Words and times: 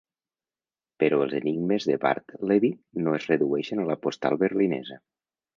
Però 1.03 1.19
els 1.25 1.35
enigmes 1.41 1.85
de 1.91 1.99
Bartleby 2.07 2.73
no 3.05 3.15
es 3.21 3.31
redueixen 3.35 3.85
a 3.85 3.89
la 3.93 4.01
postal 4.07 4.43
berlinesa. 4.47 5.03